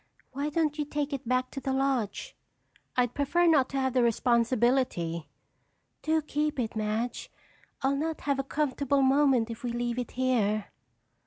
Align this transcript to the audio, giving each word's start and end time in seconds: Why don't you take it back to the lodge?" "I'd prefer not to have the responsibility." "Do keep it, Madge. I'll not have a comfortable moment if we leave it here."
Why 0.31 0.49
don't 0.49 0.79
you 0.79 0.85
take 0.85 1.13
it 1.13 1.27
back 1.27 1.51
to 1.51 1.59
the 1.59 1.71
lodge?" 1.71 2.35
"I'd 2.97 3.13
prefer 3.13 3.45
not 3.45 3.69
to 3.69 3.79
have 3.79 3.93
the 3.93 4.01
responsibility." 4.01 5.27
"Do 6.01 6.23
keep 6.23 6.59
it, 6.59 6.75
Madge. 6.75 7.29
I'll 7.83 7.95
not 7.97 8.21
have 8.21 8.39
a 8.39 8.43
comfortable 8.43 9.03
moment 9.03 9.51
if 9.51 9.63
we 9.63 9.71
leave 9.71 9.99
it 9.99 10.13
here." 10.13 10.69